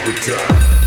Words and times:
all 0.00 0.06
the 0.06 0.12
time. 0.12 0.79